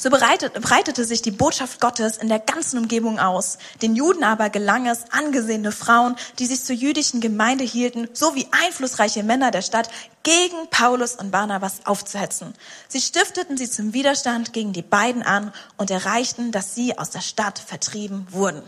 [0.00, 3.58] So breitete sich die Botschaft Gottes in der ganzen Umgebung aus.
[3.82, 9.24] Den Juden aber gelang es, angesehene Frauen, die sich zur jüdischen Gemeinde hielten, sowie einflussreiche
[9.24, 9.90] Männer der Stadt,
[10.22, 12.54] gegen Paulus und Barnabas aufzuhetzen.
[12.86, 17.20] Sie stifteten sie zum Widerstand gegen die beiden an und erreichten, dass sie aus der
[17.20, 18.62] Stadt vertrieben wurden.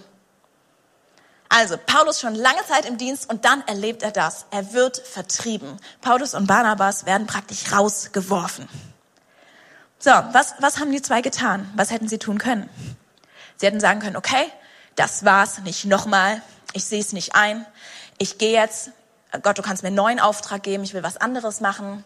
[1.49, 4.47] Also, Paulus schon lange Zeit im Dienst und dann erlebt er das.
[4.51, 5.77] Er wird vertrieben.
[6.01, 8.69] Paulus und Barnabas werden praktisch rausgeworfen.
[10.03, 11.71] So, was, was haben die zwei getan?
[11.77, 12.71] Was hätten sie tun können?
[13.59, 14.51] Sie hätten sagen können, okay,
[14.97, 16.41] das war's, nicht nochmal,
[16.73, 17.67] ich sehe es nicht ein,
[18.17, 18.93] ich gehe jetzt,
[19.43, 22.03] Gott, du kannst mir einen neuen Auftrag geben, ich will was anderes machen.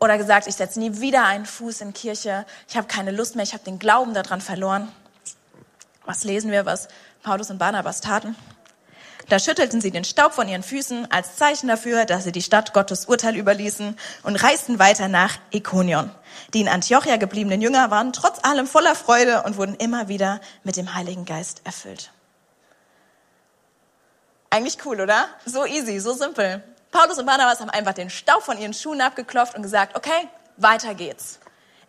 [0.00, 3.44] Oder gesagt, ich setze nie wieder einen Fuß in Kirche, ich habe keine Lust mehr,
[3.44, 4.88] ich habe den Glauben daran verloren.
[6.04, 6.88] Was lesen wir, was
[7.22, 8.34] Paulus und Barnabas taten?
[9.30, 12.72] Da schüttelten sie den Staub von ihren Füßen als Zeichen dafür, dass sie die Stadt
[12.72, 16.10] Gottes Urteil überließen und reisten weiter nach Ikonion.
[16.52, 20.76] Die in Antiochia gebliebenen Jünger waren trotz allem voller Freude und wurden immer wieder mit
[20.76, 22.10] dem Heiligen Geist erfüllt.
[24.50, 25.28] Eigentlich cool, oder?
[25.46, 26.64] So easy, so simpel.
[26.90, 30.96] Paulus und Barnabas haben einfach den Staub von ihren Schuhen abgeklopft und gesagt, okay, weiter
[30.96, 31.38] geht's.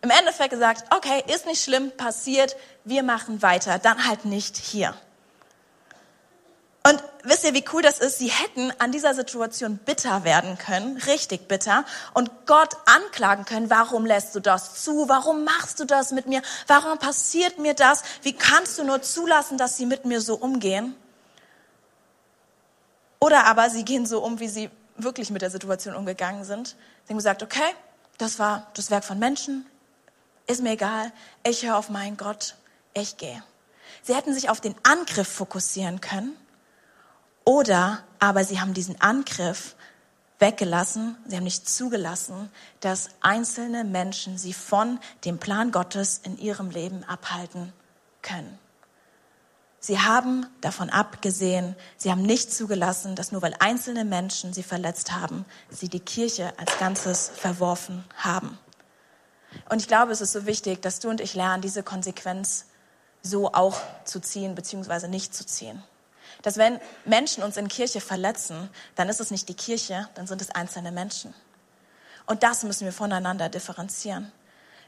[0.00, 4.94] Im Endeffekt gesagt, okay, ist nicht schlimm, passiert, wir machen weiter, dann halt nicht hier.
[6.84, 8.18] Und wisst ihr, wie cool das ist?
[8.18, 14.04] Sie hätten an dieser Situation bitter werden können, richtig bitter, und Gott anklagen können, warum
[14.04, 15.08] lässt du das zu?
[15.08, 16.42] Warum machst du das mit mir?
[16.66, 18.02] Warum passiert mir das?
[18.22, 20.96] Wie kannst du nur zulassen, dass sie mit mir so umgehen?
[23.20, 26.74] Oder aber sie gehen so um, wie sie wirklich mit der Situation umgegangen sind.
[27.04, 27.60] Sie haben gesagt, okay,
[28.18, 29.66] das war das Werk von Menschen,
[30.48, 31.12] ist mir egal,
[31.46, 32.56] ich höre auf meinen Gott,
[32.92, 33.42] ich gehe.
[34.02, 36.36] Sie hätten sich auf den Angriff fokussieren können
[37.44, 39.74] oder aber sie haben diesen Angriff
[40.38, 42.50] weggelassen, sie haben nicht zugelassen,
[42.80, 47.72] dass einzelne Menschen sie von dem Plan Gottes in ihrem Leben abhalten
[48.22, 48.58] können.
[49.78, 55.12] Sie haben davon abgesehen, sie haben nicht zugelassen, dass nur weil einzelne Menschen sie verletzt
[55.12, 58.58] haben, sie die Kirche als Ganzes verworfen haben.
[59.68, 62.66] Und ich glaube, es ist so wichtig, dass du und ich lernen, diese Konsequenz
[63.22, 65.82] so auch zu ziehen, beziehungsweise nicht zu ziehen
[66.42, 70.40] dass wenn Menschen uns in Kirche verletzen, dann ist es nicht die Kirche, dann sind
[70.40, 71.34] es einzelne Menschen.
[72.26, 74.30] Und das müssen wir voneinander differenzieren.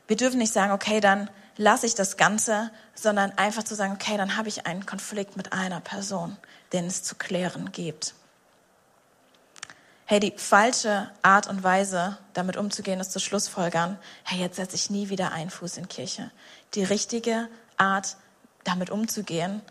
[0.07, 4.17] Wir dürfen nicht sagen, okay, dann lasse ich das Ganze, sondern einfach zu sagen, okay,
[4.17, 6.37] dann habe ich einen Konflikt mit einer Person,
[6.73, 8.15] den es zu klären gibt.
[10.07, 14.91] Hey, die falsche Art und Weise, damit umzugehen, ist zu Schlussfolgern, hey, jetzt setze ich
[14.91, 16.31] nie wieder einen Fuß in Kirche.
[16.75, 18.17] Die richtige Art,
[18.65, 19.63] damit umzugehen,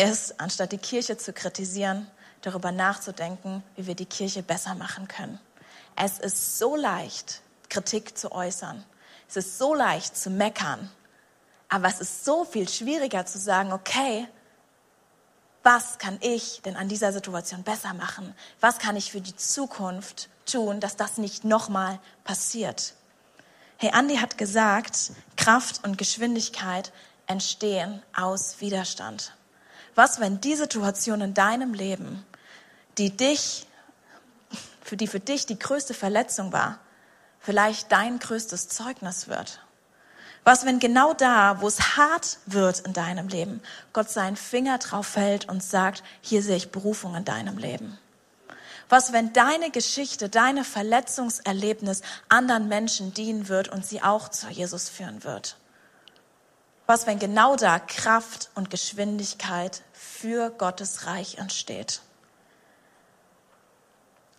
[0.00, 2.06] ist, anstatt die Kirche zu kritisieren,
[2.42, 5.38] darüber nachzudenken, wie wir die Kirche besser machen können.
[5.96, 8.84] Es ist so leicht, Kritik zu äußern.
[9.28, 10.90] Es ist so leicht zu meckern.
[11.68, 14.26] Aber es ist so viel schwieriger zu sagen, okay,
[15.62, 18.34] was kann ich denn an dieser Situation besser machen?
[18.60, 22.94] Was kann ich für die Zukunft tun, dass das nicht nochmal passiert?
[23.76, 26.92] Hey, Andy hat gesagt, Kraft und Geschwindigkeit
[27.26, 29.32] entstehen aus Widerstand.
[29.94, 32.24] Was, wenn die Situation in deinem Leben,
[32.98, 33.66] die dich,
[34.82, 36.78] für die für dich die größte Verletzung war,
[37.40, 39.60] vielleicht dein größtes Zeugnis wird?
[40.42, 43.60] Was, wenn genau da, wo es hart wird in deinem Leben,
[43.92, 47.98] Gott seinen Finger drauf fällt und sagt, hier sehe ich Berufung in deinem Leben?
[48.88, 54.88] Was, wenn deine Geschichte, deine Verletzungserlebnis anderen Menschen dienen wird und sie auch zu Jesus
[54.88, 55.56] führen wird?
[56.90, 62.00] Was, wenn genau da Kraft und Geschwindigkeit für Gottes Reich entsteht?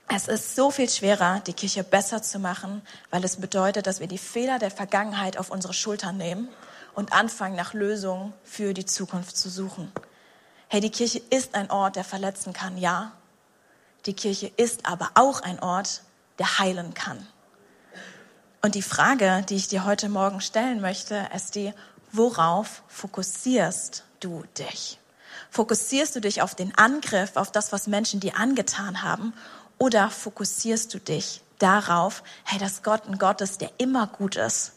[0.09, 4.07] Es ist so viel schwerer, die Kirche besser zu machen, weil es bedeutet, dass wir
[4.07, 6.49] die Fehler der Vergangenheit auf unsere Schultern nehmen
[6.93, 9.89] und anfangen, nach Lösungen für die Zukunft zu suchen.
[10.67, 13.13] Hey, die Kirche ist ein Ort, der verletzen kann, ja.
[14.05, 16.01] Die Kirche ist aber auch ein Ort,
[16.37, 17.25] der heilen kann.
[18.63, 21.73] Und die Frage, die ich dir heute Morgen stellen möchte, ist die,
[22.11, 24.99] worauf fokussierst du dich?
[25.49, 29.33] Fokussierst du dich auf den Angriff, auf das, was Menschen dir angetan haben?
[29.77, 34.73] Oder fokussierst du dich darauf, hey, dass Gott ein Gott ist, der immer gut ist,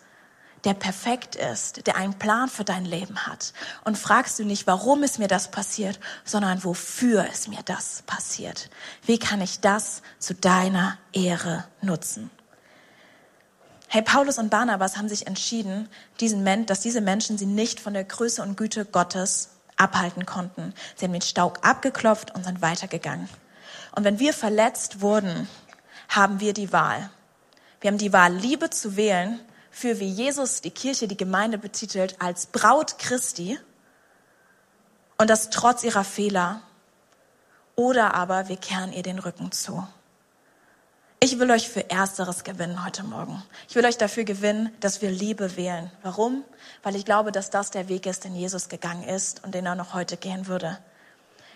[0.65, 3.53] der perfekt ist, der einen Plan für dein Leben hat?
[3.85, 8.71] Und fragst du nicht, warum ist mir das passiert, sondern wofür ist mir das passiert?
[9.03, 12.31] Wie kann ich das zu deiner Ehre nutzen?
[13.95, 18.43] Hey, Paulus und Barnabas haben sich entschieden, dass diese Menschen sie nicht von der Größe
[18.43, 20.75] und Güte Gottes abhalten konnten.
[20.97, 23.29] Sie haben den Staub abgeklopft und sind weitergegangen.
[23.95, 25.49] Und wenn wir verletzt wurden,
[26.09, 27.09] haben wir die Wahl.
[27.81, 29.39] Wir haben die Wahl, Liebe zu wählen,
[29.71, 33.61] für wie Jesus die Kirche, die Gemeinde betitelt, als Braut Christi
[35.19, 36.63] und das trotz ihrer Fehler.
[37.77, 39.87] Oder aber wir kehren ihr den Rücken zu.
[41.21, 43.43] Ich will euch für Ersteres gewinnen heute Morgen.
[43.69, 45.91] Ich will euch dafür gewinnen, dass wir Liebe wählen.
[46.03, 46.45] Warum?
[46.83, 49.75] Weil ich glaube, dass das der Weg ist, den Jesus gegangen ist und den er
[49.75, 50.79] noch heute gehen würde.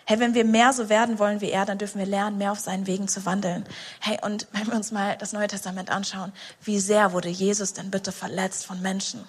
[0.07, 2.61] Hey, wenn wir mehr so werden wollen wie er, dann dürfen wir lernen, mehr auf
[2.61, 3.67] seinen Wegen zu wandeln.
[4.01, 7.91] Hey, und wenn wir uns mal das Neue Testament anschauen, wie sehr wurde Jesus denn
[7.91, 9.23] bitte verletzt von Menschen?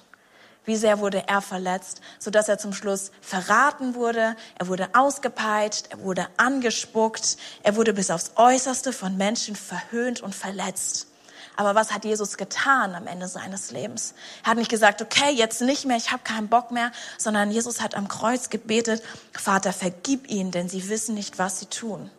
[0.65, 5.87] Wie sehr wurde er verletzt, so dass er zum Schluss verraten wurde, er wurde ausgepeitscht,
[5.89, 11.07] er wurde angespuckt, er wurde bis aufs Äußerste von Menschen verhöhnt und verletzt.
[11.55, 14.13] Aber was hat Jesus getan am Ende seines Lebens?
[14.43, 17.81] Er hat nicht gesagt, okay, jetzt nicht mehr, ich habe keinen Bock mehr, sondern Jesus
[17.81, 22.09] hat am Kreuz gebetet, Vater, vergib ihnen, denn sie wissen nicht, was sie tun.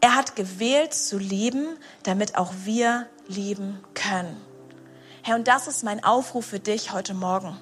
[0.00, 4.45] Er hat gewählt zu lieben, damit auch wir lieben können.
[5.26, 7.56] Herr, und das ist mein Aufruf für dich heute Morgen.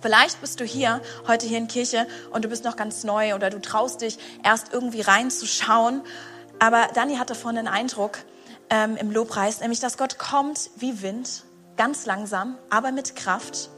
[0.00, 3.50] Vielleicht bist du hier, heute hier in Kirche und du bist noch ganz neu oder
[3.50, 6.02] du traust dich erst irgendwie reinzuschauen.
[6.60, 8.18] Aber Dani hatte vorhin den Eindruck
[8.70, 11.42] ähm, im Lobpreis, nämlich, dass Gott kommt wie Wind,
[11.76, 13.70] ganz langsam, aber mit Kraft.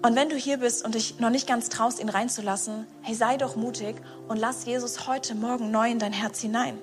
[0.00, 3.38] Und wenn du hier bist und dich noch nicht ganz traust, ihn reinzulassen, hey, sei
[3.38, 3.96] doch mutig
[4.28, 6.78] und lass Jesus heute Morgen neu in dein Herz hinein.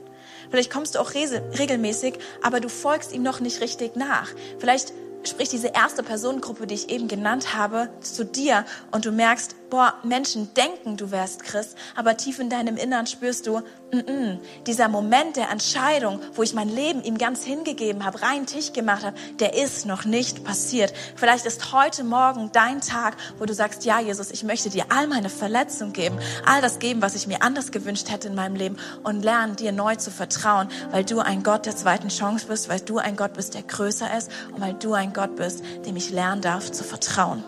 [0.49, 4.29] Vielleicht kommst du auch regelmäßig, aber du folgst ihm noch nicht richtig nach.
[4.59, 9.55] Vielleicht spricht diese erste Personengruppe, die ich eben genannt habe, zu dir und du merkst,
[9.75, 13.59] boah, Menschen denken, du wärst Christ, aber tief in deinem Innern spürst du,
[13.91, 18.45] mm -mm, dieser Moment der Entscheidung, wo ich mein Leben ihm ganz hingegeben habe, rein
[18.45, 20.93] Tisch gemacht habe, der ist noch nicht passiert.
[21.17, 25.07] Vielleicht ist heute Morgen dein Tag, wo du sagst, ja, Jesus, ich möchte dir all
[25.07, 28.77] meine Verletzungen geben, all das geben, was ich mir anders gewünscht hätte in meinem Leben
[29.03, 32.79] und lernen, dir neu zu vertrauen, weil du ein Gott der zweiten Chance bist, weil
[32.79, 36.11] du ein Gott bist, der größer ist und weil du ein Gott bist, dem ich
[36.11, 37.43] lernen darf zu vertrauen.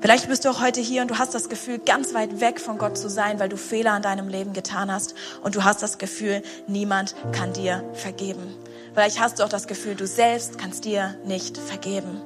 [0.00, 2.78] Vielleicht bist du auch heute hier und du hast das Gefühl, ganz weit weg von
[2.78, 5.98] Gott zu sein, weil du Fehler in deinem Leben getan hast und du hast das
[5.98, 8.54] Gefühl, niemand kann dir vergeben.
[8.94, 12.22] Vielleicht hast du auch das Gefühl, du selbst kannst dir nicht vergeben.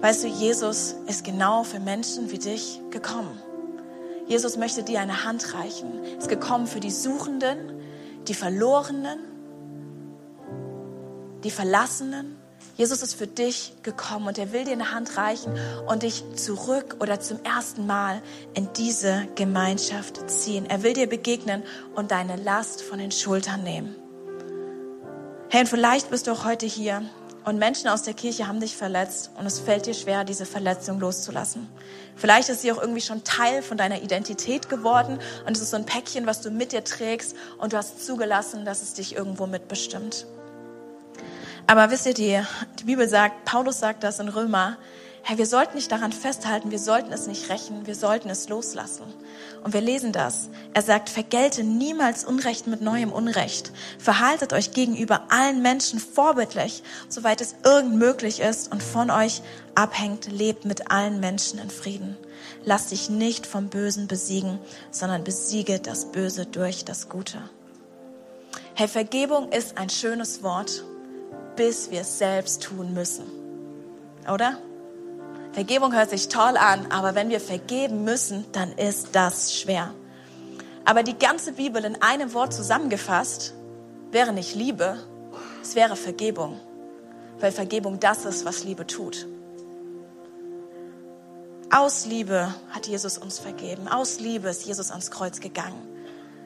[0.00, 3.40] Weißt du, Jesus ist genau für Menschen wie dich gekommen.
[4.26, 6.02] Jesus möchte dir eine Hand reichen.
[6.18, 7.58] Ist gekommen für die Suchenden,
[8.26, 9.18] die Verlorenen,
[11.44, 12.35] die Verlassenen
[12.76, 16.96] Jesus ist für dich gekommen und er will dir eine Hand reichen und dich zurück
[17.00, 18.20] oder zum ersten Mal
[18.52, 20.66] in diese Gemeinschaft ziehen.
[20.66, 21.62] Er will dir begegnen
[21.94, 23.96] und deine Last von den Schultern nehmen.
[25.48, 27.02] Hey, und vielleicht bist du auch heute hier
[27.46, 31.00] und Menschen aus der Kirche haben dich verletzt und es fällt dir schwer, diese Verletzung
[31.00, 31.68] loszulassen.
[32.14, 35.76] Vielleicht ist sie auch irgendwie schon Teil von deiner Identität geworden und es ist so
[35.76, 39.46] ein Päckchen, was du mit dir trägst und du hast zugelassen, dass es dich irgendwo
[39.46, 40.26] mitbestimmt.
[41.66, 42.40] Aber wisst ihr, die,
[42.78, 44.76] die Bibel sagt, Paulus sagt das in Römer,
[45.28, 49.12] Herr, wir sollten nicht daran festhalten, wir sollten es nicht rächen, wir sollten es loslassen.
[49.64, 50.50] Und wir lesen das.
[50.72, 53.72] Er sagt, vergelte niemals Unrecht mit neuem Unrecht.
[53.98, 59.42] Verhaltet euch gegenüber allen Menschen vorbildlich, soweit es irgend möglich ist und von euch
[59.74, 62.16] abhängt, lebt mit allen Menschen in Frieden.
[62.64, 64.60] Lass dich nicht vom Bösen besiegen,
[64.92, 67.38] sondern besiege das Böse durch das Gute.
[68.74, 70.84] Herr, Vergebung ist ein schönes Wort
[71.56, 73.24] bis wir es selbst tun müssen.
[74.32, 74.58] Oder?
[75.52, 79.94] Vergebung hört sich toll an, aber wenn wir vergeben müssen, dann ist das schwer.
[80.84, 83.54] Aber die ganze Bibel in einem Wort zusammengefasst
[84.12, 84.98] wäre nicht Liebe,
[85.62, 86.60] es wäre Vergebung.
[87.40, 89.26] Weil Vergebung das ist, was Liebe tut.
[91.70, 93.88] Aus Liebe hat Jesus uns vergeben.
[93.88, 95.82] Aus Liebe ist Jesus ans Kreuz gegangen.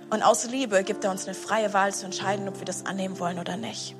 [0.08, 3.18] Und aus Liebe gibt er uns eine freie Wahl zu entscheiden, ob wir das annehmen
[3.18, 3.94] wollen oder nicht.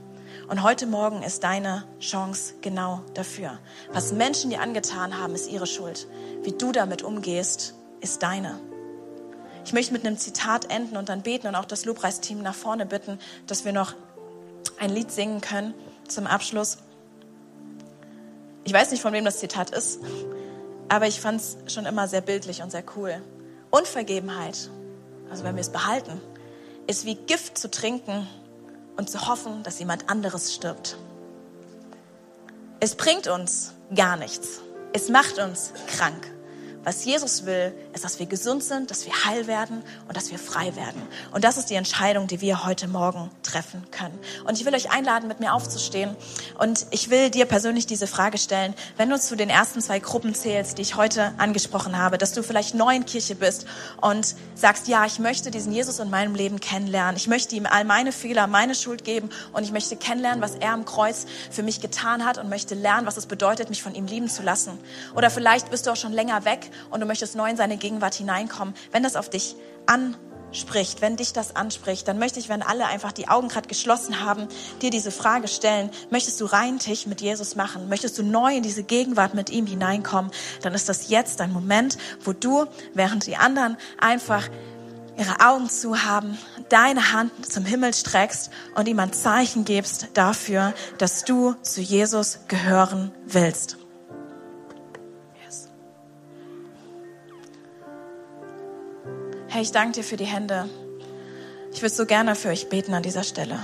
[0.51, 3.61] Und heute Morgen ist deine Chance genau dafür.
[3.93, 6.09] Was Menschen dir angetan haben, ist ihre Schuld.
[6.43, 8.59] Wie du damit umgehst, ist deine.
[9.65, 12.85] Ich möchte mit einem Zitat enden und dann beten und auch das Lobpreisteam nach vorne
[12.85, 13.95] bitten, dass wir noch
[14.81, 15.73] ein Lied singen können
[16.09, 16.79] zum Abschluss.
[18.65, 20.01] Ich weiß nicht, von wem das Zitat ist,
[20.89, 23.23] aber ich fand es schon immer sehr bildlich und sehr cool.
[23.71, 24.69] Unvergebenheit,
[25.31, 26.21] also wenn wir es behalten,
[26.89, 28.27] ist wie Gift zu trinken
[29.01, 30.99] und zu hoffen, dass jemand anderes stirbt.
[32.81, 34.61] Es bringt uns gar nichts.
[34.93, 36.31] Es macht uns krank.
[36.83, 40.39] Was Jesus will, ist, dass wir gesund sind, dass wir heil werden und dass wir
[40.39, 41.03] frei werden.
[41.31, 44.19] Und das ist die Entscheidung, die wir heute Morgen treffen können.
[44.47, 46.17] Und ich will euch einladen, mit mir aufzustehen.
[46.59, 50.35] Und ich will dir persönlich diese Frage stellen, wenn du zu den ersten zwei Gruppen
[50.35, 53.67] zählst, die ich heute angesprochen habe, dass du vielleicht neu in Kirche bist
[54.01, 57.17] und sagst, ja, ich möchte diesen Jesus in meinem Leben kennenlernen.
[57.17, 60.73] Ich möchte ihm all meine Fehler, meine Schuld geben und ich möchte kennenlernen, was er
[60.73, 64.07] am Kreuz für mich getan hat und möchte lernen, was es bedeutet, mich von ihm
[64.07, 64.79] lieben zu lassen.
[65.15, 68.15] Oder vielleicht bist du auch schon länger weg und du möchtest neu in seine Gegenwart
[68.15, 69.57] hineinkommen, wenn das auf dich
[69.87, 74.25] anspricht, wenn dich das anspricht, dann möchte ich, wenn alle einfach die Augen gerade geschlossen
[74.25, 74.49] haben,
[74.83, 77.89] dir diese Frage stellen, möchtest du rein Tisch mit Jesus machen?
[77.89, 80.31] Möchtest du neu in diese Gegenwart mit ihm hineinkommen?
[80.63, 84.49] Dann ist das jetzt ein Moment, wo du, während die anderen einfach
[85.21, 86.39] ihre Augen zu haben,
[86.71, 92.41] deine Hand zum Himmel streckst und ihm ein Zeichen gibst dafür, dass du zu Jesus
[92.49, 93.77] gehören willst.
[99.53, 100.69] Herr, ich danke dir für die Hände.
[101.73, 103.59] Ich würde so gerne für euch beten an dieser Stelle.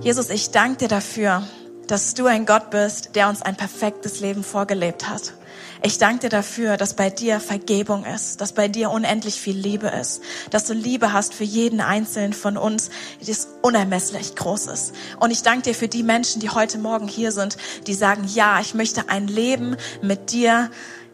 [0.00, 1.46] Jesus, ich danke dir dafür,
[1.86, 5.34] dass du ein Gott bist, der uns ein perfektes Leben vorgelebt hat.
[5.82, 9.88] Ich danke dir dafür, dass bei dir Vergebung ist, dass bei dir unendlich viel Liebe
[9.88, 12.88] ist, dass du Liebe hast für jeden einzelnen von uns,
[13.20, 14.94] die ist unermesslich groß ist.
[15.20, 18.60] Und ich danke dir für die Menschen, die heute Morgen hier sind, die sagen, ja,
[18.60, 20.70] ich möchte ein Leben mit dir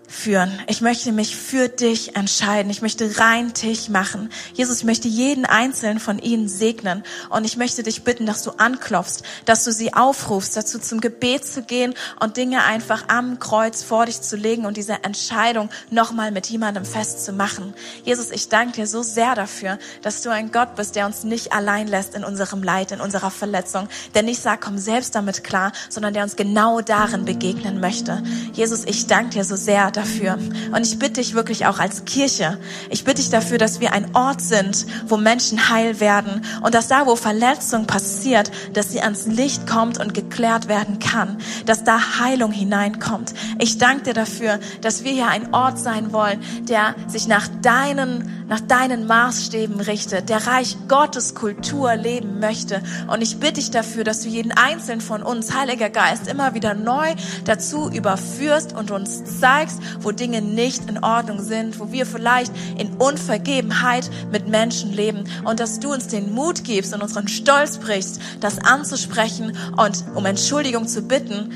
[0.06, 0.52] führen.
[0.66, 2.70] Ich möchte mich für dich entscheiden.
[2.70, 4.30] Ich möchte rein dich machen.
[4.54, 7.02] Jesus, ich möchte jeden einzelnen von ihnen segnen.
[7.30, 11.44] Und ich möchte dich bitten, dass du anklopfst, dass du sie aufrufst, dazu zum Gebet
[11.44, 16.30] zu gehen und Dinge einfach am Kreuz vor dich zu legen und diese Entscheidung nochmal
[16.30, 17.74] mit jemandem festzumachen.
[18.04, 21.52] Jesus, ich danke dir so sehr dafür, dass du ein Gott bist, der uns nicht
[21.52, 25.72] allein lässt in unserem Leid, in unserer Verletzung, der nicht sagt, komm selbst damit klar,
[25.88, 28.22] sondern der uns genau darin begegnen möchte.
[28.52, 30.38] Jesus, ich danke dir so sehr dafür.
[30.72, 32.58] Und ich bitte dich wirklich auch als Kirche,
[32.90, 36.88] ich bitte dich dafür, dass wir ein Ort sind, wo Menschen heil werden und dass
[36.88, 42.18] da, wo Verletzung passiert, dass sie ans Licht kommt und geklärt werden kann, dass da
[42.20, 43.34] Heilung hineinkommt.
[43.58, 48.44] Ich danke dir dafür, dass wir hier ein Ort sein wollen, der sich nach deinen
[48.48, 52.82] nach deinen Maßstäben richtet, der Reich Gottes Kultur leben möchte.
[53.08, 56.74] Und ich bitte dich dafür, dass du jeden einzelnen von uns, Heiliger Geist, immer wieder
[56.74, 57.14] neu
[57.44, 62.94] dazu überführst und uns zeigst, wo Dinge nicht in Ordnung sind, wo wir vielleicht in
[62.94, 68.20] Unvergebenheit mit Menschen leben und dass du uns den Mut gibst und unseren Stolz brichst,
[68.40, 71.52] das anzusprechen und um Entschuldigung zu bitten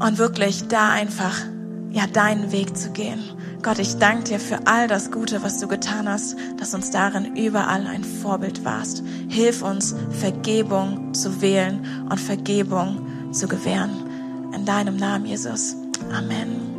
[0.00, 1.36] und wirklich da einfach
[1.90, 3.22] ja deinen Weg zu gehen.
[3.62, 7.36] Gott, ich danke dir für all das Gute, was du getan hast, dass uns darin
[7.36, 9.04] überall ein Vorbild warst.
[9.28, 14.50] Hilf uns, Vergebung zu wählen und Vergebung zu gewähren.
[14.52, 15.76] In deinem Namen, Jesus.
[16.12, 16.71] Amen.